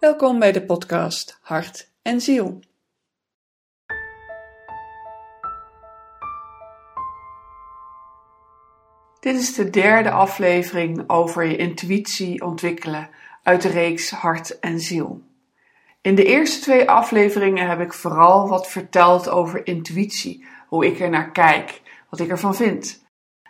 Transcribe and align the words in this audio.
Welkom 0.00 0.38
bij 0.38 0.52
de 0.52 0.62
podcast 0.62 1.38
Hart 1.42 1.90
en 2.02 2.20
Ziel. 2.20 2.60
Dit 9.20 9.36
is 9.36 9.54
de 9.54 9.70
derde 9.70 10.10
aflevering 10.10 11.04
over 11.06 11.44
je 11.44 11.56
intuïtie 11.56 12.42
ontwikkelen 12.44 13.10
uit 13.42 13.62
de 13.62 13.68
reeks 13.68 14.10
Hart 14.10 14.58
en 14.58 14.80
Ziel. 14.80 15.22
In 16.00 16.14
de 16.14 16.24
eerste 16.24 16.60
twee 16.60 16.90
afleveringen 16.90 17.68
heb 17.68 17.80
ik 17.80 17.92
vooral 17.92 18.48
wat 18.48 18.70
verteld 18.70 19.28
over 19.28 19.66
intuïtie, 19.66 20.46
hoe 20.68 20.86
ik 20.86 21.00
er 21.00 21.10
naar 21.10 21.30
kijk, 21.30 21.82
wat 22.10 22.20
ik 22.20 22.28
ervan 22.28 22.54
vind. 22.54 23.04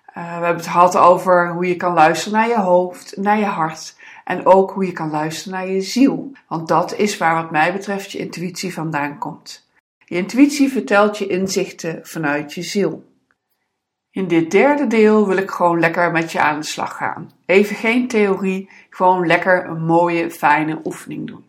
Uh, 0.08 0.14
we 0.14 0.20
hebben 0.44 0.56
het 0.56 0.66
gehad 0.66 0.96
over 0.96 1.52
hoe 1.52 1.66
je 1.66 1.76
kan 1.76 1.94
luisteren 1.94 2.38
naar 2.38 2.48
je 2.48 2.60
hoofd, 2.60 3.16
naar 3.16 3.38
je 3.38 3.44
hart 3.44 3.98
en 4.24 4.46
ook 4.46 4.70
hoe 4.70 4.86
je 4.86 4.92
kan 4.92 5.10
luisteren 5.10 5.58
naar 5.58 5.68
je 5.68 5.80
ziel. 5.80 6.32
Want 6.48 6.68
dat 6.68 6.94
is 6.96 7.18
waar 7.18 7.34
wat 7.34 7.50
mij 7.50 7.72
betreft 7.72 8.12
je 8.12 8.18
intuïtie 8.18 8.74
vandaan 8.74 9.18
komt. 9.18 9.68
Je 10.04 10.16
intuïtie 10.16 10.72
vertelt 10.72 11.18
je 11.18 11.26
inzichten 11.26 12.00
vanuit 12.02 12.54
je 12.54 12.62
ziel. 12.62 13.08
In 14.10 14.28
dit 14.28 14.50
derde 14.50 14.86
deel 14.86 15.26
wil 15.26 15.36
ik 15.36 15.50
gewoon 15.50 15.80
lekker 15.80 16.10
met 16.10 16.32
je 16.32 16.40
aan 16.40 16.60
de 16.60 16.66
slag 16.66 16.96
gaan. 16.96 17.30
Even 17.46 17.76
geen 17.76 18.08
theorie, 18.08 18.70
gewoon 18.90 19.26
lekker 19.26 19.66
een 19.66 19.84
mooie, 19.84 20.30
fijne 20.30 20.80
oefening 20.84 21.26
doen. 21.26 21.44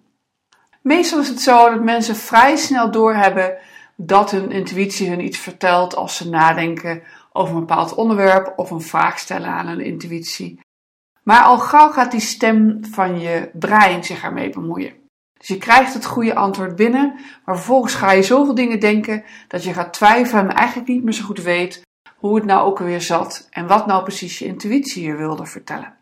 Meestal 0.82 1.20
is 1.20 1.28
het 1.28 1.42
zo 1.42 1.70
dat 1.70 1.84
mensen 1.84 2.16
vrij 2.16 2.56
snel 2.56 2.92
doorhebben 2.92 3.58
dat 3.96 4.32
hun 4.32 4.52
intuïtie 4.52 5.10
hun 5.10 5.24
iets 5.24 5.38
vertelt 5.38 5.96
als 5.96 6.16
ze 6.16 6.30
nadenken 6.30 7.04
over 7.32 7.54
een 7.54 7.60
bepaald 7.60 7.94
onderwerp 7.94 8.54
of 8.56 8.72
een 8.72 8.82
vraag 8.82 9.20
stellen 9.20 9.50
aan 9.50 9.68
hun 9.68 9.80
intuïtie. 9.80 10.60
Maar 11.32 11.44
al 11.44 11.60
gauw 11.60 11.92
gaat 11.92 12.12
die 12.12 12.20
stem 12.20 12.80
van 12.82 13.20
je 13.20 13.50
brein 13.54 14.04
zich 14.04 14.24
ermee 14.24 14.50
bemoeien. 14.50 14.94
Dus 15.38 15.48
je 15.48 15.58
krijgt 15.58 15.94
het 15.94 16.06
goede 16.06 16.36
antwoord 16.36 16.76
binnen, 16.76 17.14
maar 17.46 17.56
vervolgens 17.56 17.94
ga 17.94 18.12
je 18.12 18.24
zoveel 18.24 18.56
dingen 18.56 18.80
denken 18.80 19.24
dat 19.48 19.64
je 19.64 19.74
gaat 19.74 19.94
twijfelen 19.94 20.50
en 20.50 20.56
eigenlijk 20.56 20.90
niet 20.90 21.04
meer 21.04 21.14
zo 21.14 21.24
goed 21.24 21.42
weet 21.42 21.82
hoe 22.16 22.36
het 22.36 22.46
nou 22.46 22.66
ook 22.66 22.80
alweer 22.80 23.02
zat 23.02 23.48
en 23.50 23.68
wat 23.68 23.86
nou 23.86 24.04
precies 24.04 24.40
je 24.40 24.46
intuïtie 24.46 25.04
je 25.04 25.16
wilde 25.16 25.46
vertellen. 25.46 25.94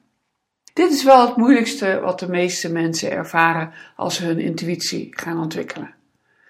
Dit 0.73 0.91
is 0.91 1.03
wel 1.03 1.27
het 1.27 1.35
moeilijkste 1.35 1.99
wat 2.03 2.19
de 2.19 2.29
meeste 2.29 2.71
mensen 2.71 3.11
ervaren 3.11 3.73
als 3.95 4.15
ze 4.15 4.25
hun 4.25 4.39
intuïtie 4.39 5.07
gaan 5.11 5.39
ontwikkelen. 5.39 5.93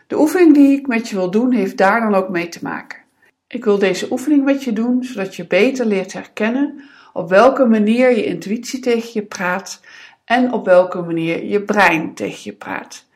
De 0.07 0.19
oefening 0.19 0.53
die 0.53 0.79
ik 0.79 0.87
met 0.87 1.09
je 1.09 1.15
wil 1.15 1.31
doen 1.31 1.51
heeft 1.51 1.77
daar 1.77 2.01
dan 2.01 2.15
ook 2.15 2.29
mee 2.29 2.49
te 2.49 2.59
maken. 2.61 2.99
Ik 3.47 3.63
wil 3.63 3.79
deze 3.79 4.11
oefening 4.11 4.43
met 4.43 4.63
je 4.63 4.73
doen 4.73 5.03
zodat 5.03 5.35
je 5.35 5.47
beter 5.47 5.85
leert 5.85 6.13
herkennen 6.13 6.89
op 7.13 7.29
welke 7.29 7.65
manier 7.65 8.09
je 8.09 8.25
intuïtie 8.25 8.79
tegen 8.79 9.09
je 9.13 9.23
praat 9.23 9.81
en 10.25 10.53
op 10.53 10.65
welke 10.65 11.01
manier 11.01 11.43
je 11.45 11.61
brein 11.61 12.13
tegen 12.13 12.39
je 12.43 12.53
praat. 12.53 13.07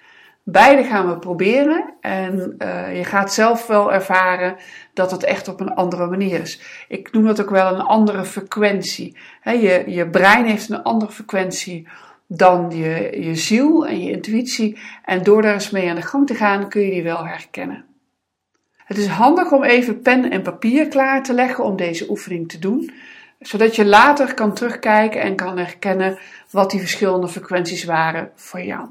Beide 0.46 0.84
gaan 0.84 1.10
we 1.10 1.20
proberen 1.20 1.94
en 2.02 2.56
uh, 2.58 2.98
je 2.98 3.04
gaat 3.04 3.34
zelf 3.34 3.68
wel 3.68 3.94
ervaren 3.94 4.56
dat 4.94 5.12
het 5.12 5.24
echt 5.24 5.48
op 5.48 5.60
een 5.60 5.74
andere 5.74 6.08
manier 6.08 6.42
is. 6.42 6.86
Ik 6.88 7.12
noem 7.12 7.26
dat 7.26 7.42
ook 7.42 7.50
wel 7.50 7.74
een 7.74 7.82
andere 7.82 8.26
frequentie. 8.26 9.18
je, 9.44 9.84
je 9.88 10.10
brein 10.10 10.46
heeft 10.46 10.70
een 10.70 10.84
andere 10.84 11.12
frequentie 11.12 11.88
dan 12.28 12.72
je, 12.72 13.22
je 13.22 13.36
ziel 13.36 13.88
en 13.88 14.04
je 14.04 14.12
intuïtie. 14.12 14.80
En 15.06 15.24
door 15.24 15.42
daar 15.42 15.54
eens 15.54 15.70
mee 15.70 15.90
aan 15.90 15.96
de 15.96 16.02
gang 16.02 16.28
te 16.28 16.36
gaan 16.36 16.70
kun 16.70 16.82
je 16.82 16.92
die 16.92 17.04
wel 17.04 17.26
herkennen. 17.26 17.86
Het 18.86 18.98
is 18.98 19.08
handig 19.08 19.52
om 19.52 19.64
even 19.64 20.02
pen 20.02 20.32
en 20.32 20.42
papier 20.42 20.88
klaar 20.88 21.24
te 21.24 21.34
leggen 21.34 21.64
om 21.64 21.76
deze 21.76 22.10
oefening 22.10 22.50
te 22.50 22.60
doen 22.60 22.92
zodat 23.44 23.76
je 23.76 23.86
later 23.86 24.34
kan 24.34 24.54
terugkijken 24.54 25.22
en 25.22 25.36
kan 25.36 25.58
herkennen 25.58 26.20
wat 26.50 26.72
die 26.72 26.80
verschillende 26.80 27.28
frequenties 27.28 27.84
waren 27.84 28.32
voor 28.36 28.62
jou. 28.62 28.88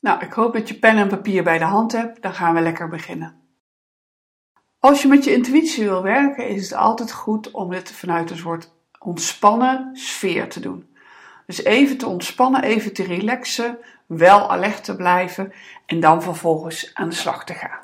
Nou, 0.00 0.24
ik 0.24 0.32
hoop 0.32 0.52
dat 0.52 0.68
je 0.68 0.74
pen 0.74 0.96
en 0.96 1.08
papier 1.08 1.42
bij 1.42 1.58
de 1.58 1.64
hand 1.64 1.92
hebt, 1.92 2.22
dan 2.22 2.34
gaan 2.34 2.54
we 2.54 2.60
lekker 2.60 2.88
beginnen. 2.88 3.40
Als 4.78 5.02
je 5.02 5.08
met 5.08 5.24
je 5.24 5.32
intuïtie 5.32 5.84
wil 5.84 6.02
werken, 6.02 6.48
is 6.48 6.62
het 6.62 6.78
altijd 6.78 7.12
goed 7.12 7.50
om 7.50 7.70
dit 7.70 7.92
vanuit 7.92 8.30
een 8.30 8.36
soort 8.36 8.72
ontspannen 8.98 9.90
sfeer 9.92 10.48
te 10.48 10.60
doen. 10.60 10.96
Dus 11.46 11.64
even 11.64 11.98
te 11.98 12.06
ontspannen, 12.06 12.62
even 12.62 12.92
te 12.92 13.02
relaxen, 13.02 13.78
wel 14.06 14.50
alert 14.50 14.84
te 14.84 14.96
blijven 14.96 15.52
en 15.86 16.00
dan 16.00 16.22
vervolgens 16.22 16.94
aan 16.94 17.08
de 17.08 17.14
slag 17.14 17.44
te 17.44 17.54
gaan. 17.54 17.80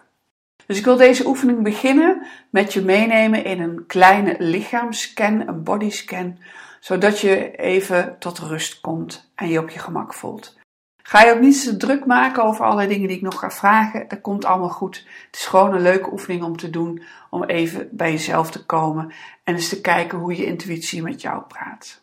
Dus 0.68 0.78
ik 0.78 0.84
wil 0.84 0.96
deze 0.96 1.26
oefening 1.26 1.62
beginnen 1.62 2.26
met 2.50 2.72
je 2.72 2.82
meenemen 2.82 3.44
in 3.44 3.60
een 3.60 3.84
kleine 3.86 4.34
lichaamscan, 4.38 5.48
een 5.48 5.62
bodyscan, 5.62 6.38
zodat 6.80 7.20
je 7.20 7.56
even 7.56 8.16
tot 8.18 8.38
rust 8.38 8.80
komt 8.80 9.30
en 9.34 9.48
je 9.48 9.58
op 9.58 9.70
je 9.70 9.78
gemak 9.78 10.14
voelt. 10.14 10.56
Ga 11.02 11.24
je 11.24 11.32
ook 11.32 11.40
niet 11.40 11.62
te 11.62 11.76
druk 11.76 12.06
maken 12.06 12.44
over 12.44 12.64
alle 12.64 12.86
dingen 12.86 13.08
die 13.08 13.16
ik 13.16 13.22
nog 13.22 13.38
ga 13.38 13.50
vragen. 13.50 14.08
Dat 14.08 14.20
komt 14.20 14.44
allemaal 14.44 14.68
goed. 14.68 14.96
Het 15.26 15.40
is 15.40 15.46
gewoon 15.46 15.74
een 15.74 15.82
leuke 15.82 16.12
oefening 16.12 16.42
om 16.42 16.56
te 16.56 16.70
doen. 16.70 17.02
Om 17.30 17.44
even 17.44 17.88
bij 17.92 18.10
jezelf 18.10 18.50
te 18.50 18.64
komen 18.64 19.12
en 19.44 19.54
eens 19.54 19.68
te 19.68 19.80
kijken 19.80 20.18
hoe 20.18 20.36
je 20.36 20.46
intuïtie 20.46 21.02
met 21.02 21.20
jou 21.20 21.42
praat. 21.42 22.00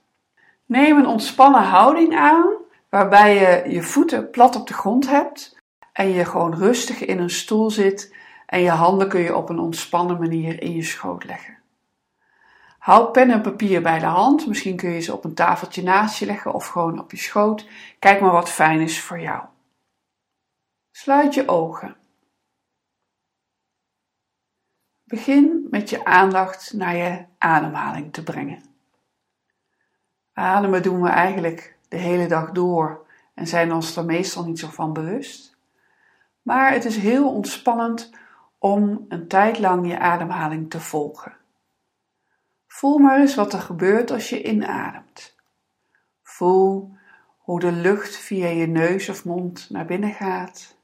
Neem 0.66 0.98
een 0.98 1.08
ontspannen 1.08 1.64
houding 1.64 2.16
aan, 2.16 2.54
waarbij 2.90 3.36
je 3.36 3.74
je 3.74 3.82
voeten 3.82 4.30
plat 4.30 4.56
op 4.56 4.68
de 4.68 4.74
grond 4.74 5.10
hebt 5.10 5.60
en 5.94 6.10
je 6.10 6.26
gewoon 6.26 6.56
rustig 6.56 7.06
in 7.06 7.20
een 7.20 7.30
stoel 7.30 7.70
zit 7.72 8.14
en 8.46 8.62
je 8.62 8.70
handen 8.70 9.10
kun 9.10 9.22
je 9.22 9.36
op 9.36 9.50
een 9.50 9.60
ontspannen 9.60 10.20
manier 10.20 10.62
in 10.62 10.76
je 10.76 10.84
schoot 10.84 11.24
leggen. 11.24 11.58
Houd 12.86 13.12
pen 13.12 13.32
en 13.32 13.42
papier 13.42 13.82
bij 13.82 14.00
de 14.00 14.06
hand. 14.06 14.48
Misschien 14.48 14.76
kun 14.76 14.90
je 14.90 15.00
ze 15.00 15.14
op 15.14 15.24
een 15.24 15.34
tafeltje 15.34 15.84
naast 15.84 16.20
je 16.20 16.26
leggen 16.26 16.54
of 16.54 16.68
gewoon 16.68 17.00
op 17.00 17.12
je 17.12 17.18
schoot. 17.18 17.68
Kijk 18.00 18.22
maar 18.22 18.32
wat 18.32 18.50
fijn 18.50 18.80
is 18.80 19.02
voor 19.02 19.20
jou. 19.20 19.46
Sluit 20.92 21.34
je 21.34 21.48
ogen. 21.48 21.96
Begin 25.04 25.68
met 25.70 25.90
je 25.90 26.06
aandacht 26.06 26.74
naar 26.74 26.96
je 26.96 27.26
ademhaling 27.38 28.14
te 28.14 28.24
brengen. 28.24 28.64
Ademen 30.34 30.84
doen 30.84 31.02
we 31.02 31.10
eigenlijk 31.10 31.78
de 31.88 31.98
hele 31.98 32.28
dag 32.28 32.52
door 32.52 33.08
en 33.34 33.48
zijn 33.48 33.74
ons 33.74 33.96
er 33.96 34.06
meestal 34.06 34.46
niet 34.46 34.60
zo 34.60 34.68
van 34.68 34.94
bewust. 34.94 35.58
Maar 36.42 36.72
het 36.72 36.86
is 36.86 36.98
heel 36.98 37.30
ontspannend 37.30 38.12
om 38.66 39.06
een 39.10 39.28
tijd 39.28 39.60
lang 39.60 39.88
je 39.88 40.00
ademhaling 40.00 40.70
te 40.70 40.80
volgen. 40.80 41.38
Voel 42.68 42.98
maar 42.98 43.20
eens 43.20 43.36
wat 43.36 43.54
er 43.54 43.60
gebeurt 43.60 44.12
als 44.12 44.30
je 44.30 44.44
inademt. 44.44 45.36
Voel 46.22 46.98
hoe 47.38 47.60
de 47.60 47.72
lucht 47.72 48.16
via 48.16 48.48
je 48.48 48.68
neus 48.68 49.10
of 49.10 49.26
mond 49.26 49.70
naar 49.70 49.86
binnen 49.86 50.14
gaat. 50.14 50.78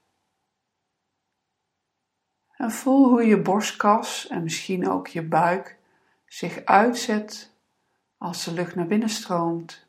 En 2.52 2.72
voel 2.72 3.10
hoe 3.10 3.26
je 3.26 3.42
borstkas 3.42 4.28
en 4.28 4.44
misschien 4.44 4.90
ook 4.90 5.08
je 5.08 5.24
buik 5.24 5.78
zich 6.26 6.66
uitzet 6.66 7.54
als 8.18 8.44
de 8.44 8.54
lucht 8.54 8.76
naar 8.76 8.88
binnen 8.88 9.10
stroomt. 9.10 9.88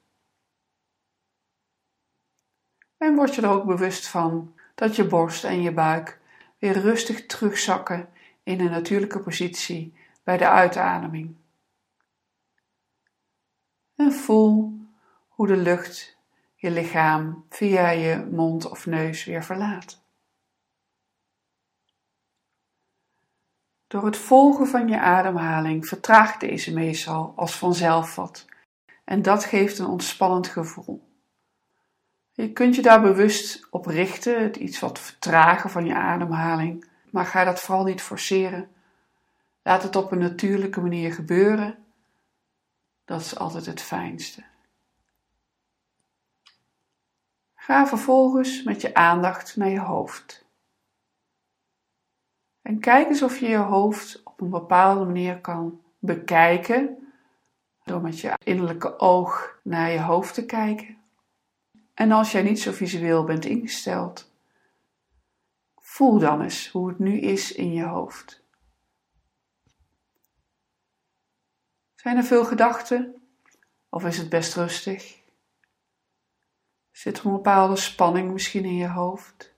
En 2.97 3.15
word 3.15 3.35
je 3.35 3.43
er 3.43 3.51
ook 3.51 3.65
bewust 3.65 4.09
van 4.09 4.55
dat 4.75 4.97
je 4.97 5.07
borst 5.07 5.45
en 5.45 5.63
je 5.63 5.73
buik 5.73 6.21
weer 6.63 6.81
rustig 6.81 7.27
terugzakken 7.27 8.09
in 8.43 8.61
een 8.61 8.71
natuurlijke 8.71 9.21
positie 9.21 9.95
bij 10.25 10.37
de 10.37 10.49
uitademing. 10.49 11.37
En 13.97 14.13
voel 14.13 14.81
hoe 15.29 15.47
de 15.47 15.57
lucht 15.57 16.19
je 16.55 16.71
lichaam 16.71 17.45
via 17.49 17.91
je 17.91 18.29
mond 18.31 18.71
of 18.71 18.87
neus 18.87 19.25
weer 19.25 19.45
verlaat. 19.45 20.03
Door 23.87 24.05
het 24.05 24.17
volgen 24.17 24.67
van 24.67 24.89
je 24.89 25.01
ademhaling 25.01 25.87
vertraagt 25.87 26.41
deze 26.41 26.73
meestal 26.73 27.33
als 27.37 27.57
vanzelf 27.57 28.15
wat 28.15 28.47
en 29.05 29.23
dat 29.23 29.45
geeft 29.45 29.79
een 29.79 29.87
ontspannend 29.87 30.47
gevoel. 30.47 31.12
Je 32.33 32.53
kunt 32.53 32.75
je 32.75 32.83
daar 32.83 33.01
bewust 33.01 33.67
op 33.71 33.87
richten, 33.87 34.43
het 34.43 34.57
iets 34.57 34.81
wat 34.81 34.99
vertragen 34.99 35.71
van 35.71 35.87
je 35.87 35.95
ademhaling, 35.95 36.89
maar 37.11 37.27
ga 37.27 37.45
dat 37.45 37.61
vooral 37.61 37.85
niet 37.85 38.03
forceren. 38.03 38.71
Laat 39.63 39.83
het 39.83 39.97
op 39.97 40.13
een 40.13 40.19
natuurlijke 40.19 40.81
manier 40.81 41.13
gebeuren. 41.13 41.85
Dat 43.05 43.21
is 43.21 43.39
altijd 43.39 43.67
het 43.67 43.83
fijnste. 43.83 44.45
Ga 47.55 47.87
vervolgens 47.87 48.63
met 48.63 48.81
je 48.81 48.95
aandacht 48.95 49.57
naar 49.57 49.69
je 49.69 49.81
hoofd. 49.81 50.45
En 52.63 52.81
kijk 52.81 53.09
eens 53.09 53.23
of 53.23 53.39
je 53.39 53.49
je 53.49 53.57
hoofd 53.57 54.21
op 54.25 54.41
een 54.41 54.51
bepaalde 54.51 55.05
manier 55.05 55.41
kan 55.41 55.81
bekijken 55.99 57.13
door 57.85 58.01
met 58.01 58.21
je 58.21 58.33
innerlijke 58.45 58.99
oog 58.99 59.59
naar 59.63 59.91
je 59.91 60.01
hoofd 60.01 60.35
te 60.35 60.47
kijken. 60.47 61.02
En 61.95 62.13
als 62.13 62.33
jij 62.33 62.43
niet 62.43 62.61
zo 62.61 62.73
visueel 62.73 63.25
bent 63.25 63.45
ingesteld, 63.45 64.31
voel 65.79 66.19
dan 66.19 66.43
eens 66.43 66.69
hoe 66.69 66.89
het 66.89 66.99
nu 66.99 67.21
is 67.21 67.53
in 67.53 67.73
je 67.73 67.85
hoofd. 67.85 68.43
Zijn 71.95 72.17
er 72.17 72.25
veel 72.25 72.45
gedachten 72.45 73.23
of 73.89 74.05
is 74.05 74.19
het 74.19 74.29
best 74.29 74.55
rustig? 74.55 75.21
Zit 76.91 77.19
er 77.19 77.27
een 77.27 77.33
bepaalde 77.33 77.77
spanning 77.77 78.33
misschien 78.33 78.65
in 78.65 78.77
je 78.77 78.89
hoofd? 78.89 79.55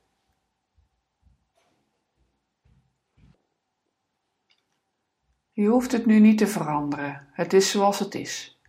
Je 5.53 5.67
hoeft 5.67 5.93
het 5.93 6.07
nu 6.07 6.19
niet 6.19 6.39
te 6.39 6.47
veranderen. 6.47 7.29
Het 7.33 7.53
is 7.53 7.71
zoals 7.71 7.99
het 7.99 8.15
is. 8.15 8.61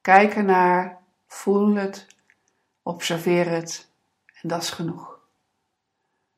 Kijk 0.00 0.34
ernaar, 0.34 1.02
voel 1.26 1.74
het, 1.74 2.06
observeer 2.82 3.48
het 3.48 3.90
en 4.42 4.48
dat 4.48 4.62
is 4.62 4.70
genoeg. 4.70 5.20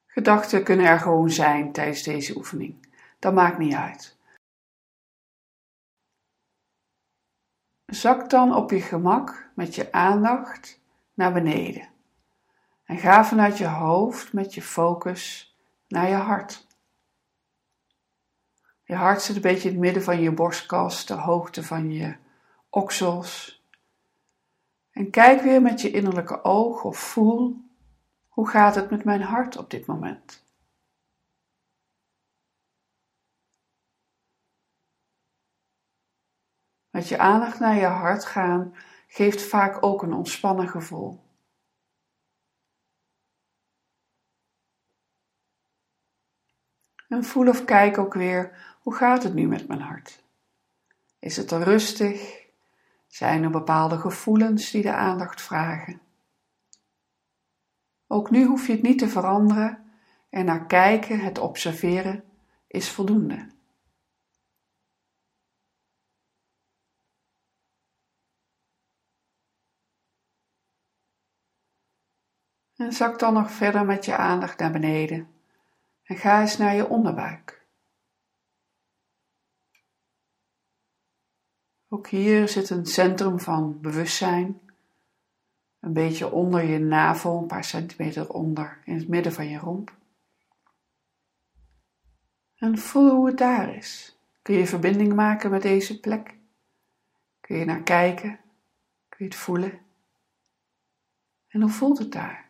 Gedachten 0.06 0.64
kunnen 0.64 0.86
er 0.86 1.00
gewoon 1.00 1.30
zijn 1.30 1.72
tijdens 1.72 2.02
deze 2.02 2.36
oefening. 2.36 2.88
Dat 3.18 3.34
maakt 3.34 3.58
niet 3.58 3.74
uit. 3.74 4.16
Zak 7.86 8.30
dan 8.30 8.54
op 8.54 8.70
je 8.70 8.80
gemak 8.80 9.50
met 9.54 9.74
je 9.74 9.92
aandacht 9.92 10.80
naar 11.14 11.32
beneden. 11.32 11.88
En 12.84 12.98
ga 12.98 13.24
vanuit 13.24 13.58
je 13.58 13.66
hoofd 13.66 14.32
met 14.32 14.54
je 14.54 14.62
focus 14.62 15.54
naar 15.88 16.08
je 16.08 16.14
hart. 16.14 16.66
Je 18.84 18.94
hart 18.94 19.22
zit 19.22 19.36
een 19.36 19.42
beetje 19.42 19.68
in 19.68 19.74
het 19.74 19.84
midden 19.84 20.02
van 20.02 20.20
je 20.20 20.32
borstkas, 20.32 21.06
de 21.06 21.14
hoogte 21.14 21.62
van 21.62 21.92
je 21.92 22.16
oksels. 22.70 23.61
En 24.92 25.10
kijk 25.10 25.42
weer 25.42 25.62
met 25.62 25.80
je 25.80 25.90
innerlijke 25.90 26.44
oog 26.44 26.84
of 26.84 26.98
voel 26.98 27.70
hoe 28.28 28.48
gaat 28.48 28.74
het 28.74 28.90
met 28.90 29.04
mijn 29.04 29.22
hart 29.22 29.56
op 29.56 29.70
dit 29.70 29.86
moment. 29.86 30.44
Met 36.90 37.08
je 37.08 37.18
aandacht 37.18 37.58
naar 37.58 37.74
je 37.74 37.86
hart 37.86 38.24
gaan 38.24 38.74
geeft 39.06 39.42
vaak 39.42 39.82
ook 39.82 40.02
een 40.02 40.12
ontspannen 40.12 40.68
gevoel. 40.68 41.20
En 47.08 47.24
voel 47.24 47.48
of 47.48 47.64
kijk 47.64 47.98
ook 47.98 48.14
weer, 48.14 48.76
hoe 48.82 48.94
gaat 48.94 49.22
het 49.22 49.34
nu 49.34 49.46
met 49.46 49.68
mijn 49.68 49.80
hart? 49.80 50.24
Is 51.18 51.36
het 51.36 51.50
er 51.50 51.62
rustig? 51.62 52.41
Zijn 53.12 53.42
er 53.42 53.50
bepaalde 53.50 53.98
gevoelens 53.98 54.70
die 54.70 54.82
de 54.82 54.92
aandacht 54.92 55.42
vragen? 55.42 56.00
Ook 58.06 58.30
nu 58.30 58.44
hoef 58.44 58.66
je 58.66 58.72
het 58.72 58.82
niet 58.82 58.98
te 58.98 59.08
veranderen 59.08 59.92
en 60.30 60.44
naar 60.44 60.66
kijken, 60.66 61.20
het 61.20 61.38
observeren, 61.38 62.24
is 62.66 62.90
voldoende. 62.90 63.50
En 72.76 72.92
zak 72.92 73.18
dan 73.18 73.34
nog 73.34 73.50
verder 73.50 73.84
met 73.84 74.04
je 74.04 74.16
aandacht 74.16 74.58
naar 74.58 74.72
beneden 74.72 75.28
en 76.02 76.16
ga 76.16 76.40
eens 76.40 76.56
naar 76.56 76.74
je 76.74 76.88
onderbuik. 76.88 77.61
Ook 81.94 82.08
hier 82.08 82.48
zit 82.48 82.70
een 82.70 82.86
centrum 82.86 83.40
van 83.40 83.80
bewustzijn, 83.80 84.60
een 85.80 85.92
beetje 85.92 86.30
onder 86.30 86.62
je 86.62 86.78
navel, 86.78 87.38
een 87.38 87.46
paar 87.46 87.64
centimeter 87.64 88.32
onder, 88.32 88.82
in 88.84 88.96
het 88.96 89.08
midden 89.08 89.32
van 89.32 89.48
je 89.48 89.58
romp. 89.58 89.96
En 92.54 92.78
voel 92.78 93.10
hoe 93.10 93.26
het 93.26 93.38
daar 93.38 93.74
is. 93.74 94.18
Kun 94.42 94.54
je 94.54 94.66
verbinding 94.66 95.14
maken 95.14 95.50
met 95.50 95.62
deze 95.62 96.00
plek? 96.00 96.36
Kun 97.40 97.56
je 97.56 97.64
naar 97.64 97.82
kijken? 97.82 98.40
Kun 99.08 99.18
je 99.18 99.24
het 99.24 99.34
voelen? 99.34 99.80
En 101.48 101.60
hoe 101.60 101.70
voelt 101.70 101.98
het 101.98 102.12
daar? 102.12 102.48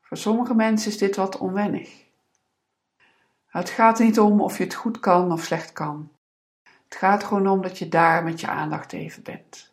Voor 0.00 0.16
sommige 0.16 0.54
mensen 0.54 0.90
is 0.90 0.98
dit 0.98 1.16
wat 1.16 1.38
onwennig. 1.38 2.04
Het 3.46 3.70
gaat 3.70 3.98
niet 3.98 4.18
om 4.18 4.40
of 4.40 4.58
je 4.58 4.64
het 4.64 4.74
goed 4.74 5.00
kan 5.00 5.32
of 5.32 5.44
slecht 5.44 5.72
kan. 5.72 6.16
Het 6.88 6.98
gaat 6.98 7.24
gewoon 7.24 7.48
om 7.48 7.62
dat 7.62 7.78
je 7.78 7.88
daar 7.88 8.24
met 8.24 8.40
je 8.40 8.48
aandacht 8.48 8.92
even 8.92 9.22
bent. 9.22 9.72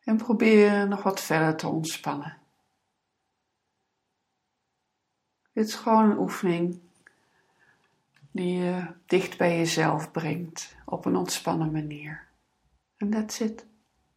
En 0.00 0.16
probeer 0.16 0.88
nog 0.88 1.02
wat 1.02 1.20
verder 1.20 1.56
te 1.56 1.68
ontspannen. 1.68 2.38
Dit 5.52 5.66
is 5.66 5.74
gewoon 5.74 6.10
een 6.10 6.18
oefening 6.18 6.80
die 8.30 8.58
je 8.58 8.94
dicht 9.06 9.38
bij 9.38 9.56
jezelf 9.56 10.10
brengt 10.10 10.76
op 10.84 11.04
een 11.04 11.16
ontspannen 11.16 11.72
manier. 11.72 12.28
En 12.96 13.10
that's 13.10 13.40
it. 13.40 13.66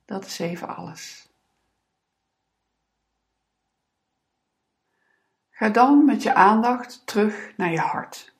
Dat 0.06 0.25
is 0.25 0.39
even 0.39 0.75
alles. 0.75 1.31
Ga 5.62 5.69
dan 5.69 6.06
met 6.06 6.24
je 6.24 6.34
aandacht 6.34 7.02
terug 7.06 7.58
naar 7.58 7.72
je 7.72 7.80
hart. 7.80 8.34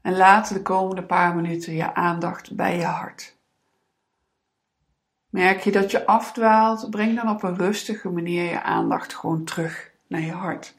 En 0.00 0.16
laat 0.16 0.52
de 0.52 0.62
komende 0.62 1.02
paar 1.02 1.34
minuten 1.34 1.72
je 1.72 1.94
aandacht 1.94 2.56
bij 2.56 2.76
je 2.76 2.84
hart. 2.84 3.36
Merk 5.30 5.60
je 5.60 5.72
dat 5.72 5.90
je 5.90 6.06
afdwaalt, 6.06 6.90
breng 6.90 7.16
dan 7.16 7.30
op 7.30 7.42
een 7.42 7.56
rustige 7.56 8.08
manier 8.08 8.44
je 8.44 8.62
aandacht 8.62 9.14
gewoon 9.14 9.44
terug 9.44 9.92
naar 10.06 10.20
je 10.20 10.32
hart. 10.32 10.74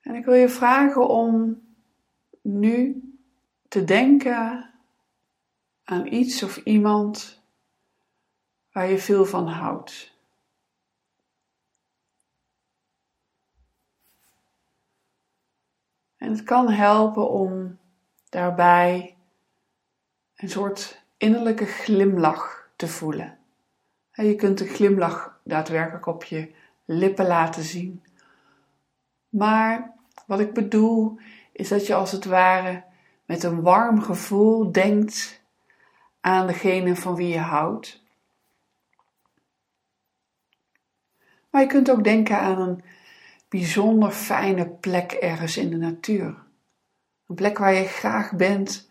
En 0.00 0.14
ik 0.14 0.24
wil 0.24 0.34
je 0.34 0.48
vragen 0.48 1.08
om 1.08 1.62
nu 2.42 3.02
te 3.68 3.84
denken 3.84 4.70
aan 5.84 6.06
iets 6.06 6.42
of 6.42 6.56
iemand 6.56 7.37
waar 8.78 8.90
je 8.90 8.98
veel 8.98 9.24
van 9.24 9.48
houdt. 9.48 10.14
En 16.16 16.30
het 16.30 16.42
kan 16.42 16.70
helpen 16.70 17.30
om 17.30 17.78
daarbij 18.28 19.16
een 20.36 20.48
soort 20.48 21.04
innerlijke 21.16 21.66
glimlach 21.66 22.68
te 22.76 22.88
voelen. 22.88 23.38
je 24.12 24.34
kunt 24.34 24.58
de 24.58 24.66
glimlach 24.66 25.40
daadwerkelijk 25.44 26.06
op 26.06 26.24
je 26.24 26.54
lippen 26.84 27.26
laten 27.26 27.62
zien. 27.62 28.04
Maar 29.28 29.94
wat 30.26 30.40
ik 30.40 30.52
bedoel 30.52 31.18
is 31.52 31.68
dat 31.68 31.86
je 31.86 31.94
als 31.94 32.12
het 32.12 32.24
ware 32.24 32.84
met 33.24 33.42
een 33.42 33.62
warm 33.62 34.02
gevoel 34.02 34.72
denkt 34.72 35.42
aan 36.20 36.46
degene 36.46 36.96
van 36.96 37.14
wie 37.14 37.28
je 37.28 37.38
houdt. 37.38 38.06
Maar 41.50 41.62
je 41.62 41.66
kunt 41.66 41.90
ook 41.90 42.04
denken 42.04 42.40
aan 42.40 42.60
een 42.60 42.82
bijzonder 43.48 44.10
fijne 44.10 44.68
plek 44.68 45.12
ergens 45.12 45.56
in 45.56 45.70
de 45.70 45.76
natuur. 45.76 46.46
Een 47.26 47.34
plek 47.34 47.58
waar 47.58 47.72
je 47.72 47.84
graag 47.84 48.32
bent, 48.32 48.90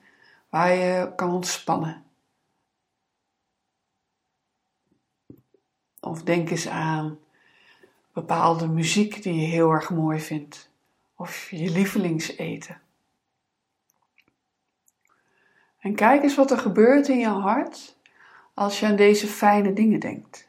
waar 0.50 0.74
je 0.74 1.14
kan 1.16 1.34
ontspannen. 1.34 2.04
Of 6.00 6.24
denk 6.24 6.50
eens 6.50 6.68
aan 6.68 7.20
bepaalde 8.14 8.68
muziek 8.68 9.24
die 9.24 9.34
je 9.34 9.48
heel 9.48 9.72
erg 9.72 9.90
mooi 9.90 10.20
vindt 10.20 10.70
of 11.16 11.50
je 11.50 11.72
lievelingseten. 11.72 12.82
En 15.80 15.96
kijk 15.96 16.24
eens 16.24 16.36
wat 16.36 16.52
er 16.52 16.58
gebeurt 16.58 17.08
in 17.08 17.20
je 17.20 17.28
hart 17.28 17.98
als 18.54 18.80
je 18.80 18.86
aan 18.86 18.96
deze 18.96 19.28
fijne 19.28 19.74
dingen 19.74 20.00
denkt. 20.00 20.47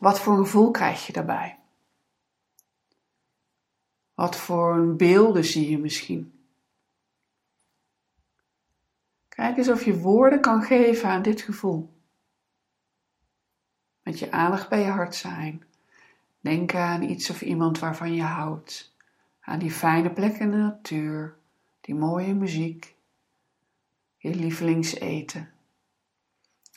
Wat 0.00 0.20
voor 0.20 0.36
gevoel 0.36 0.70
krijg 0.70 1.06
je 1.06 1.12
daarbij? 1.12 1.58
Wat 4.14 4.36
voor 4.36 4.96
beelden 4.96 5.44
zie 5.44 5.70
je 5.70 5.78
misschien? 5.78 6.46
Kijk 9.28 9.56
eens 9.56 9.68
of 9.68 9.84
je 9.84 9.98
woorden 9.98 10.40
kan 10.40 10.62
geven 10.62 11.08
aan 11.08 11.22
dit 11.22 11.40
gevoel. 11.40 12.00
Met 14.02 14.18
je 14.18 14.30
aandacht 14.30 14.68
bij 14.68 14.80
je 14.80 14.90
hart 14.90 15.14
zijn. 15.14 15.64
Denk 16.40 16.74
aan 16.74 17.02
iets 17.02 17.30
of 17.30 17.42
iemand 17.42 17.78
waarvan 17.78 18.14
je 18.14 18.22
houdt, 18.22 18.96
aan 19.40 19.58
die 19.58 19.70
fijne 19.70 20.12
plek 20.12 20.36
in 20.36 20.50
de 20.50 20.56
natuur, 20.56 21.36
die 21.80 21.94
mooie 21.94 22.34
muziek, 22.34 22.96
je 24.16 24.34
lievelingseten. 24.34 25.50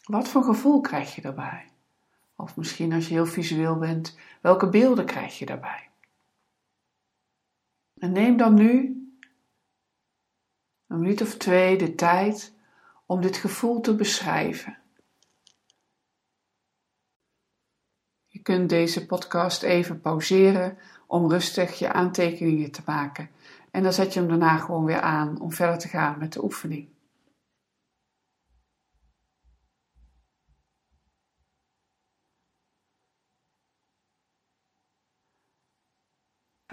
Wat 0.04 0.28
voor 0.28 0.44
gevoel 0.44 0.82
krijg 0.82 1.16
je 1.16 1.22
daarbij? 1.22 1.73
Of 2.44 2.56
misschien 2.56 2.94
als 2.94 3.08
je 3.08 3.14
heel 3.14 3.26
visueel 3.26 3.78
bent, 3.78 4.18
welke 4.42 4.70
beelden 4.70 5.06
krijg 5.06 5.40
je 5.40 5.46
daarbij? 5.46 5.90
En 8.00 8.12
neem 8.12 8.38
dan 8.38 8.54
nu 8.54 8.72
een 10.88 11.00
minuut 11.00 11.22
of 11.22 11.38
twee 11.38 11.78
de 11.78 11.96
tijd 11.96 12.54
om 13.06 13.22
dit 13.22 13.38
gevoel 13.38 13.82
te 13.82 13.96
beschrijven. 13.96 14.78
kunt 18.44 18.70
deze 18.70 19.06
podcast 19.06 19.64
even 19.64 20.02
pauzeren 20.02 20.78
om 21.08 21.30
rustig 21.30 21.80
je 21.80 21.94
aantekeningen 21.94 22.72
te 22.72 22.82
maken. 22.86 23.30
En 23.72 23.84
dan 23.84 23.94
zet 23.94 24.14
je 24.14 24.20
hem 24.20 24.30
daarna 24.30 24.58
gewoon 24.58 24.86
weer 24.86 25.02
aan 25.02 25.42
om 25.42 25.52
verder 25.52 25.78
te 25.78 25.88
gaan 25.88 26.20
met 26.20 26.34
de 26.34 26.44
oefening. 26.44 26.93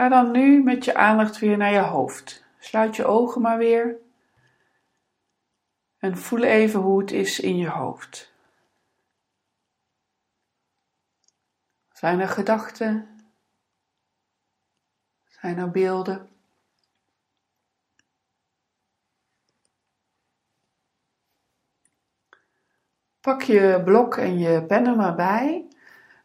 Ga 0.00 0.08
dan 0.08 0.30
nu 0.30 0.62
met 0.62 0.84
je 0.84 0.94
aandacht 0.94 1.38
weer 1.38 1.56
naar 1.56 1.72
je 1.72 1.80
hoofd. 1.80 2.44
Sluit 2.58 2.96
je 2.96 3.04
ogen 3.04 3.40
maar 3.40 3.58
weer. 3.58 3.96
En 5.98 6.16
voel 6.16 6.42
even 6.42 6.80
hoe 6.80 7.00
het 7.00 7.10
is 7.10 7.40
in 7.40 7.56
je 7.56 7.68
hoofd. 7.68 8.32
Zijn 11.92 12.20
er 12.20 12.28
gedachten? 12.28 13.08
Zijn 15.24 15.58
er 15.58 15.70
beelden? 15.70 16.28
Pak 23.20 23.42
je 23.42 23.82
blok 23.84 24.16
en 24.16 24.38
je 24.38 24.64
pen 24.66 24.86
er 24.86 24.96
maar 24.96 25.14
bij. 25.14 25.68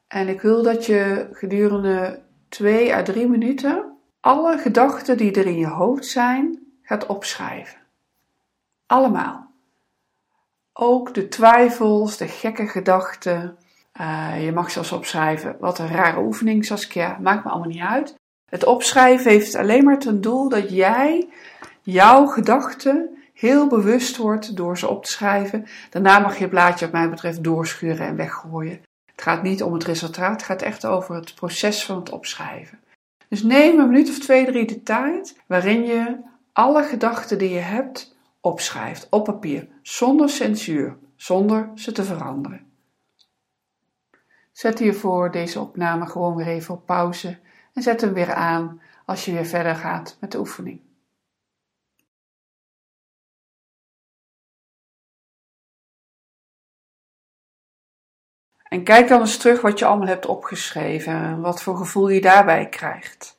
En 0.08 0.28
ik 0.28 0.42
wil 0.42 0.64
dat 0.64 0.86
je 0.86 1.30
gedurende 1.32 2.25
twee 2.56 2.94
à 2.94 3.04
drie 3.04 3.28
minuten 3.28 3.98
alle 4.20 4.58
gedachten 4.58 5.18
die 5.18 5.32
er 5.32 5.46
in 5.46 5.58
je 5.58 5.68
hoofd 5.68 6.06
zijn, 6.06 6.60
gaat 6.82 7.06
opschrijven. 7.06 7.78
Allemaal. 8.86 9.52
Ook 10.74 11.14
de 11.14 11.28
twijfels, 11.28 12.18
de 12.18 12.28
gekke 12.28 12.68
gedachten. 12.68 13.58
Uh, 14.02 14.46
je 14.46 14.52
mag 14.52 14.72
zelfs 14.72 14.92
opschrijven, 14.92 15.58
wat 15.60 15.80
een 15.80 15.88
rare 15.88 16.20
oefening 16.20 16.66
Saskia, 16.66 17.18
maakt 17.22 17.44
me 17.44 17.50
allemaal 17.50 17.70
niet 17.70 17.82
uit. 17.82 18.16
Het 18.46 18.66
opschrijven 18.66 19.32
heeft 19.32 19.56
alleen 19.56 19.84
maar 19.84 20.00
ten 20.00 20.22
doel 20.22 20.50
dat 20.50 20.70
jij 20.70 21.30
jouw 21.82 22.26
gedachten 22.26 23.18
heel 23.34 23.68
bewust 23.68 24.18
wordt 24.18 24.56
door 24.56 24.78
ze 24.78 24.88
op 24.88 25.06
te 25.06 25.12
schrijven. 25.12 25.66
Daarna 25.90 26.20
mag 26.20 26.36
je 26.36 26.42
het 26.42 26.50
blaadje, 26.50 26.86
wat 26.86 26.94
mij 26.94 27.10
betreft, 27.10 27.44
doorschuren 27.44 28.08
en 28.08 28.16
weggooien. 28.16 28.82
Het 29.16 29.24
gaat 29.24 29.44
niet 29.44 29.64
om 29.64 29.74
het 29.74 29.84
resultaat, 29.84 30.32
het 30.32 30.44
gaat 30.44 30.62
echt 30.62 30.86
over 30.86 31.16
het 31.16 31.36
proces 31.36 31.86
van 31.86 31.98
het 31.98 32.10
opschrijven. 32.10 32.80
Dus 33.28 33.44
neem 33.44 33.80
een 33.80 33.90
minuut 33.90 34.10
of 34.10 34.20
twee, 34.20 34.46
drie 34.46 34.68
de 34.68 34.84
tijd 34.84 35.42
waarin 35.48 35.86
je 35.86 36.18
alle 36.54 36.84
gedachten 36.84 37.38
die 37.38 37.50
je 37.50 37.60
hebt 37.60 38.16
opschrijft 38.42 39.08
op 39.10 39.24
papier, 39.24 39.68
zonder 39.82 40.30
censuur, 40.30 40.98
zonder 41.16 41.72
ze 41.76 41.92
te 41.92 42.04
veranderen. 42.04 42.72
Zet 44.52 44.80
hiervoor 44.80 45.32
deze 45.32 45.60
opname 45.60 46.06
gewoon 46.06 46.36
weer 46.36 46.48
even 46.48 46.74
op 46.74 46.86
pauze 46.86 47.40
en 47.74 47.82
zet 47.82 48.02
hem 48.02 48.14
weer 48.14 48.34
aan 48.34 48.82
als 49.06 49.26
je 49.26 49.32
weer 49.32 49.46
verder 49.46 49.76
gaat 49.76 50.18
met 50.20 50.32
de 50.32 50.40
oefening. 50.40 50.85
En 58.76 58.84
kijk 58.84 59.08
dan 59.08 59.20
eens 59.20 59.38
terug 59.38 59.62
wat 59.62 59.80
je 59.80 59.86
allemaal 59.86 60.08
hebt 60.08 60.26
opgeschreven 60.26 61.14
en 61.14 61.42
wat 61.42 61.62
voor 61.62 61.78
gevoel 61.78 62.10
je 62.10 62.22
daarbij 62.22 62.70
krijgt. 62.70 63.38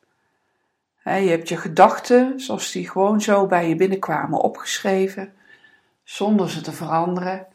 je 1.04 1.10
hebt 1.10 1.48
je 1.48 1.56
gedachten, 1.56 2.40
zoals 2.40 2.72
die 2.72 2.90
gewoon 2.90 3.20
zo 3.20 3.46
bij 3.46 3.68
je 3.68 3.76
binnenkwamen, 3.76 4.40
opgeschreven, 4.40 5.32
zonder 6.04 6.50
ze 6.50 6.60
te 6.60 6.72
veranderen. 6.72 7.46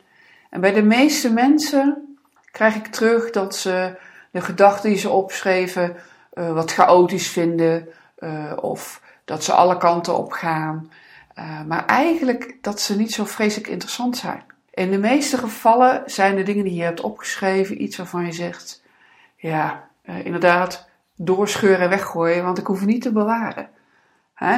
En 0.50 0.62
bij 0.62 0.72
de 0.72 0.82
meeste 0.82 1.34
mensen 1.34 2.18
krijg 2.52 2.76
ik 2.76 2.88
terug 2.88 3.30
dat 3.30 3.56
ze 3.56 3.98
de 4.32 4.42
gedachten 4.42 4.90
die 4.90 5.00
ze 5.00 5.10
opschreven 5.10 5.96
uh, 6.34 6.54
wat 6.54 6.72
chaotisch 6.72 7.30
vinden 7.30 7.88
uh, 8.20 8.54
of 8.56 9.02
dat 9.26 9.44
ze 9.44 9.54
alle 9.54 9.78
kanten 9.78 10.18
op 10.18 10.32
gaan. 10.32 10.92
Uh, 11.36 11.64
maar 11.64 11.86
eigenlijk 11.86 12.58
dat 12.62 12.80
ze 12.80 12.98
niet 12.98 13.14
zo 13.14 13.26
vreselijk 13.26 13.68
interessant 13.68 14.18
zijn. 14.18 14.51
In 14.72 14.92
de 14.92 14.98
meeste 14.98 15.38
gevallen 15.38 16.04
zijn 16.06 16.36
de 16.36 16.44
dingen 16.44 16.64
die 16.64 16.74
je 16.74 16.84
hebt 16.84 17.02
opgeschreven 17.02 17.82
iets 17.82 17.98
waarvan 17.98 18.26
je 18.26 18.32
zegt: 18.32 18.84
ja, 19.36 19.90
inderdaad, 20.04 20.90
doorscheuren 21.16 21.80
en 21.80 21.90
weggooien, 21.90 22.44
want 22.44 22.58
ik 22.58 22.66
hoef 22.66 22.86
niet 22.86 23.02
te 23.02 23.12
bewaren. 23.12 23.70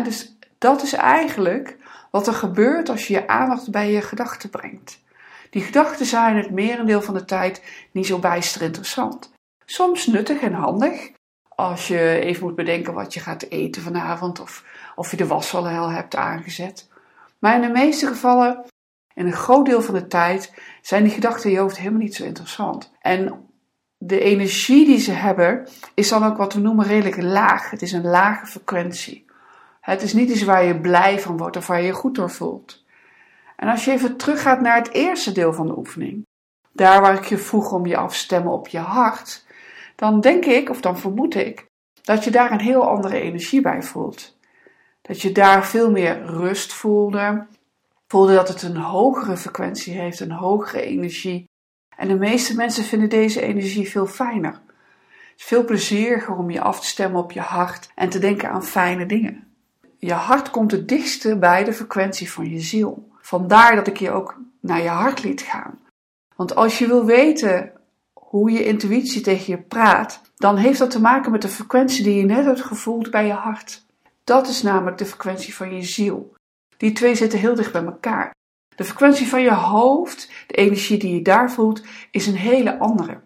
dus 0.04 0.38
dat 0.58 0.84
is 0.84 0.94
eigenlijk 0.94 1.78
wat 2.12 2.28
er 2.28 2.34
gebeurt 2.34 2.90
als 2.90 3.08
je 3.08 3.14
je 3.14 3.28
aandacht 3.28 3.72
bij 3.72 3.92
je 3.92 4.02
gedachten 4.02 4.50
brengt. 4.50 5.02
Die 5.50 5.62
gedachten 5.62 6.06
zijn 6.06 6.36
het 6.36 6.52
merendeel 6.52 7.02
van 7.02 7.14
de 7.14 7.26
tijd 7.26 7.88
niet 7.92 8.06
zo 8.06 8.20
bijster 8.20 8.62
interessant. 8.62 9.32
Soms 9.66 10.08
nuttig 10.08 10.42
en 10.42 10.54
handig, 10.54 11.12
als 11.50 11.88
je 11.88 12.20
even 12.20 12.44
moet 12.44 12.56
bedenken 12.56 12.94
wat 12.94 13.14
je 13.14 13.20
gaat 13.20 13.44
eten 13.44 13.82
vanavond 13.82 14.40
of 14.40 14.64
of 14.96 15.12
je 15.12 15.18
de 15.18 15.28
was 15.28 15.54
al 15.54 15.90
hebt 15.90 16.16
aangezet. 16.16 16.90
Maar 17.40 17.56
in 17.56 17.62
de 17.62 17.70
meeste 17.70 18.08
gevallen, 18.08 18.66
in 19.16 19.26
een 19.26 19.34
groot 19.34 19.66
deel 19.66 19.82
van 19.82 19.94
de 19.94 20.08
tijd, 20.08 20.54
zijn 20.82 21.04
die 21.04 21.14
gedachten 21.14 21.50
in 21.50 21.56
je 21.56 21.62
hoofd 21.62 21.78
helemaal 21.78 22.00
niet 22.00 22.16
zo 22.16 22.24
interessant. 22.24 22.92
En 23.02 23.48
de 23.98 24.20
energie 24.20 24.86
die 24.86 25.00
ze 25.00 25.12
hebben, 25.12 25.68
is 25.94 26.10
dan 26.10 26.24
ook 26.24 26.38
wat 26.38 26.54
we 26.54 26.60
noemen 26.60 26.86
redelijk 26.86 27.22
laag. 27.22 27.70
Het 27.70 27.82
is 27.82 27.92
een 27.92 28.06
lage 28.06 28.46
frequentie. 28.46 29.26
Het 29.82 30.02
is 30.02 30.14
niet 30.14 30.30
iets 30.30 30.44
waar 30.44 30.64
je 30.64 30.80
blij 30.80 31.20
van 31.20 31.38
wordt 31.38 31.58
of 31.58 31.68
waar 31.68 31.80
je 31.80 31.86
je 31.86 31.94
goed 31.94 32.16
door 32.16 32.30
voelt. 32.30 32.84
En 33.56 33.68
als 33.68 33.86
je 33.86 33.92
even 33.92 34.18
teruggaat 34.18 34.62
naar 34.62 34.78
het 34.78 34.92
eerste 34.92 35.32
deel 35.32 35.54
van 35.54 35.68
de 35.68 35.78
oefening, 35.78 36.26
daar 36.72 37.02
waar 37.02 37.14
ik 37.14 37.26
je 37.26 37.38
vroeg 37.38 37.72
om 37.72 37.86
je 37.86 37.98
afstemmen 37.98 38.54
op 38.54 38.68
je 38.68 38.80
hart, 38.80 39.46
dan 39.96 40.22
denk 40.22 40.46
ik, 40.46 40.70
of 40.70 40.82
dan 40.82 41.00
vermoed 41.00 41.36
ik, 41.36 41.66
dat 42.02 42.24
je 42.24 42.32
daar 42.32 42.52
een 42.52 42.60
heel 42.60 42.88
andere 42.88 43.20
energie 43.20 43.62
bij 43.62 43.84
voelt. 43.84 44.38
Dat 45.02 45.22
je 45.22 45.32
daar 45.32 45.66
veel 45.66 45.92
meer 45.92 46.26
rust 46.26 46.74
voelde, 46.74 47.48
voelde 48.14 48.34
dat 48.34 48.48
het 48.48 48.62
een 48.62 48.78
hogere 48.78 49.38
frequentie 49.38 49.94
heeft, 49.94 50.20
een 50.20 50.32
hogere 50.32 50.82
energie. 50.82 51.50
En 51.98 52.08
de 52.08 52.16
meeste 52.16 52.56
mensen 52.56 52.84
vinden 52.84 53.10
deze 53.10 53.42
energie 53.42 53.90
veel 53.90 54.06
fijner. 54.06 54.52
Het 54.52 55.34
is 55.38 55.44
veel 55.44 55.66
plezieriger 55.66 56.36
om 56.36 56.50
je 56.50 56.62
af 56.62 56.80
te 56.80 56.86
stemmen 56.86 57.22
op 57.22 57.32
je 57.32 57.40
hart 57.40 57.92
en 57.96 58.10
te 58.10 58.20
denken 58.20 58.50
aan 58.50 58.64
fijne 58.64 59.06
dingen. 59.06 59.48
Je 59.98 60.14
hart 60.14 60.50
komt 60.50 60.72
het 60.72 60.88
dichtste 60.88 61.38
bij 61.38 61.64
de 61.64 61.74
frequentie 61.74 62.32
van 62.32 62.50
je 62.50 62.60
ziel. 62.60 63.08
Vandaar 63.22 63.76
dat 63.76 63.88
ik 63.88 63.98
je 63.98 64.12
ook 64.12 64.38
naar 64.60 64.82
je 64.82 64.90
hart 64.90 65.24
liet 65.24 65.42
gaan. 65.42 65.80
Want 66.36 66.56
als 66.56 66.80
je 66.80 66.88
wil 66.88 67.06
weten 67.06 67.72
hoe 68.14 68.52
je 68.52 68.66
intuïtie 68.66 69.22
tegen 69.22 69.54
je 69.54 69.62
praat, 69.62 70.22
dan 70.36 70.58
heeft 70.58 70.80
dat 70.80 70.92
te 70.92 71.02
maken 71.02 71.32
met 71.32 71.42
de 71.42 71.48
frequentie 71.48 72.04
die 72.04 72.16
je 72.16 72.26
net 72.26 72.46
hebt 72.46 72.62
gevoeld 72.62 73.12
bij 73.12 73.26
je 73.26 73.34
hart. 73.34 73.86
Dat 74.24 74.48
is 74.48 74.62
namelijk 74.62 74.98
de 74.98 75.06
frequentie 75.06 75.56
van 75.56 75.76
je 75.76 75.84
ziel. 75.84 76.34
Die 76.84 76.92
twee 76.92 77.16
zitten 77.16 77.40
heel 77.40 77.56
dicht 77.56 77.72
bij 77.72 77.84
elkaar. 77.84 78.36
De 78.76 78.84
frequentie 78.84 79.28
van 79.28 79.42
je 79.42 79.54
hoofd, 79.54 80.32
de 80.48 80.54
energie 80.54 80.98
die 80.98 81.14
je 81.14 81.22
daar 81.22 81.52
voelt, 81.52 81.84
is 82.12 82.28
een 82.28 82.36
hele 82.36 82.80
andere. 82.80 83.22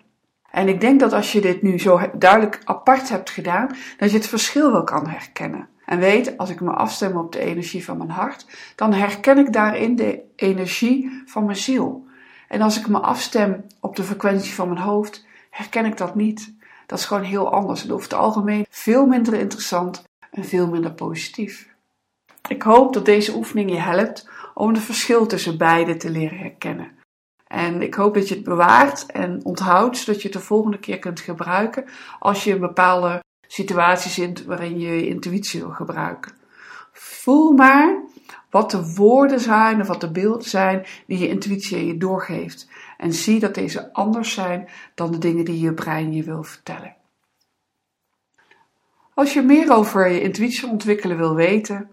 En 0.51 0.67
ik 0.67 0.81
denk 0.81 0.99
dat 0.99 1.13
als 1.13 1.31
je 1.31 1.41
dit 1.41 1.61
nu 1.61 1.79
zo 1.79 1.99
duidelijk 2.17 2.61
apart 2.63 3.09
hebt 3.09 3.29
gedaan, 3.29 3.75
dat 3.97 4.11
je 4.11 4.17
het 4.17 4.27
verschil 4.27 4.71
wel 4.71 4.83
kan 4.83 5.07
herkennen. 5.07 5.67
En 5.85 5.99
weet, 5.99 6.37
als 6.37 6.49
ik 6.49 6.61
me 6.61 6.71
afstem 6.71 7.17
op 7.17 7.31
de 7.31 7.39
energie 7.39 7.83
van 7.83 7.97
mijn 7.97 8.09
hart, 8.09 8.45
dan 8.75 8.93
herken 8.93 9.37
ik 9.37 9.53
daarin 9.53 9.95
de 9.95 10.21
energie 10.35 11.23
van 11.25 11.45
mijn 11.45 11.57
ziel. 11.57 12.07
En 12.47 12.61
als 12.61 12.79
ik 12.79 12.87
me 12.87 12.99
afstem 12.99 13.65
op 13.81 13.95
de 13.95 14.03
frequentie 14.03 14.53
van 14.53 14.67
mijn 14.69 14.81
hoofd, 14.81 15.25
herken 15.49 15.85
ik 15.85 15.97
dat 15.97 16.15
niet. 16.15 16.53
Dat 16.85 16.99
is 16.99 17.05
gewoon 17.05 17.23
heel 17.23 17.51
anders 17.51 17.83
en 17.83 17.91
over 17.91 18.03
het 18.03 18.19
algemeen 18.19 18.65
veel 18.69 19.05
minder 19.05 19.33
interessant 19.33 20.03
en 20.31 20.45
veel 20.45 20.67
minder 20.67 20.93
positief. 20.93 21.75
Ik 22.47 22.61
hoop 22.61 22.93
dat 22.93 23.05
deze 23.05 23.35
oefening 23.35 23.69
je 23.69 23.79
helpt 23.79 24.29
om 24.53 24.73
het 24.73 24.83
verschil 24.83 25.25
tussen 25.25 25.57
beide 25.57 25.97
te 25.97 26.09
leren 26.09 26.37
herkennen. 26.37 26.95
En 27.47 27.81
ik 27.81 27.93
hoop 27.93 28.13
dat 28.13 28.27
je 28.27 28.35
het 28.35 28.43
bewaart 28.43 29.05
en 29.05 29.45
onthoudt, 29.45 29.97
zodat 29.97 30.21
je 30.21 30.27
het 30.27 30.37
de 30.37 30.43
volgende 30.43 30.79
keer 30.79 30.99
kunt 30.99 31.19
gebruiken 31.19 31.85
als 32.19 32.43
je 32.43 32.53
een 32.53 32.59
bepaalde 32.59 33.23
situatie 33.47 34.11
zit 34.11 34.45
waarin 34.45 34.79
je 34.79 34.87
je 34.87 35.07
intuïtie 35.07 35.59
wil 35.59 35.69
gebruiken. 35.69 36.31
Voel 36.91 37.51
maar 37.51 38.03
wat 38.49 38.71
de 38.71 38.93
woorden 38.93 39.39
zijn 39.39 39.81
of 39.81 39.87
wat 39.87 40.01
de 40.01 40.11
beelden 40.11 40.49
zijn 40.49 40.85
die 41.07 41.17
je 41.17 41.27
intuïtie 41.27 41.85
je 41.85 41.97
doorgeeft. 41.97 42.69
En 42.97 43.13
zie 43.13 43.39
dat 43.39 43.55
deze 43.55 43.93
anders 43.93 44.33
zijn 44.33 44.69
dan 44.95 45.11
de 45.11 45.17
dingen 45.17 45.45
die 45.45 45.59
je 45.59 45.73
brein 45.73 46.13
je 46.13 46.23
wil 46.23 46.43
vertellen. 46.43 46.95
Als 49.13 49.33
je 49.33 49.41
meer 49.41 49.73
over 49.73 50.09
je 50.09 50.21
intuïtie 50.21 50.67
ontwikkelen 50.67 51.17
wil 51.17 51.35
weten, 51.35 51.89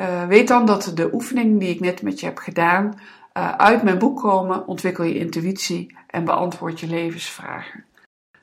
uh, 0.00 0.26
weet 0.26 0.48
dan 0.48 0.66
dat 0.66 0.92
de 0.94 1.14
oefeningen 1.14 1.58
die 1.58 1.68
ik 1.68 1.80
net 1.80 2.02
met 2.02 2.20
je 2.20 2.26
heb 2.26 2.38
gedaan 2.38 3.00
uh, 3.36 3.54
uit 3.54 3.82
mijn 3.82 3.98
boek 3.98 4.20
komen 4.20 4.66
Ontwikkel 4.66 5.04
je 5.04 5.18
intuïtie 5.18 5.96
en 6.06 6.24
beantwoord 6.24 6.80
je 6.80 6.86
levensvragen. 6.86 7.84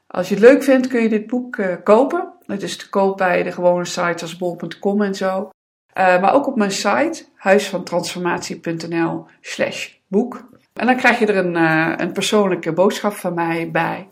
Als 0.07 0.29
je 0.29 0.35
het 0.35 0.43
leuk 0.43 0.63
vindt 0.63 0.87
kun 0.87 1.01
je 1.01 1.09
dit 1.09 1.27
boek 1.27 1.57
uh, 1.57 1.75
kopen. 1.83 2.33
Het 2.45 2.63
is 2.63 2.77
te 2.77 2.89
koop 2.89 3.17
bij 3.17 3.43
de 3.43 3.51
gewone 3.51 3.85
sites 3.85 4.21
als 4.21 4.37
bol.com 4.37 5.01
en 5.01 5.15
zo. 5.15 5.49
Maar 5.93 6.33
ook 6.33 6.47
op 6.47 6.55
mijn 6.55 6.71
site 6.71 7.25
huisvantransformatie.nl 7.35 9.25
slash 9.41 9.89
boek. 10.07 10.49
En 10.73 10.85
dan 10.85 10.95
krijg 10.95 11.19
je 11.19 11.25
er 11.25 11.45
een, 11.45 11.55
een 12.01 12.11
persoonlijke 12.11 12.73
boodschap 12.73 13.13
van 13.13 13.33
mij 13.33 13.71
bij. 13.71 14.07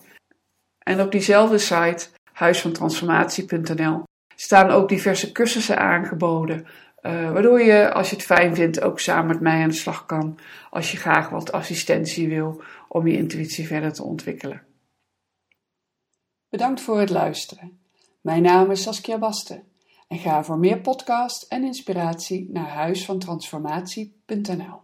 En 0.79 1.01
op 1.01 1.11
diezelfde 1.11 1.57
site, 1.57 2.07
huisvantransformatie.nl, 2.31 4.03
staan 4.35 4.69
ook 4.69 4.89
diverse 4.89 5.31
cursussen 5.31 5.79
aangeboden. 5.79 6.67
Uh, 7.05 7.31
waardoor 7.31 7.61
je, 7.61 7.93
als 7.93 8.09
je 8.09 8.15
het 8.15 8.25
fijn 8.25 8.55
vindt, 8.55 8.81
ook 8.81 8.99
samen 8.99 9.27
met 9.27 9.39
mij 9.39 9.61
aan 9.61 9.69
de 9.69 9.75
slag 9.75 10.05
kan. 10.05 10.39
Als 10.69 10.91
je 10.91 10.97
graag 10.97 11.29
wat 11.29 11.51
assistentie 11.51 12.29
wil 12.29 12.63
om 12.87 13.07
je 13.07 13.17
intuïtie 13.17 13.67
verder 13.67 13.93
te 13.93 14.03
ontwikkelen. 14.03 14.61
Bedankt 16.49 16.81
voor 16.81 16.99
het 16.99 17.09
luisteren. 17.09 17.79
Mijn 18.21 18.41
naam 18.41 18.71
is 18.71 18.81
Saskia 18.81 19.17
Basten. 19.17 19.63
En 20.07 20.17
ga 20.17 20.43
voor 20.43 20.59
meer 20.59 20.81
podcast 20.81 21.43
en 21.43 21.63
inspiratie 21.63 22.49
naar 22.51 22.69
huisvantransformatie.nl. 22.69 24.83